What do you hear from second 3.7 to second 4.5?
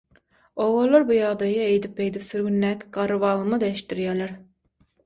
eştdirýäler.